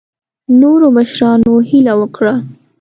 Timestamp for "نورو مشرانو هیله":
0.59-1.93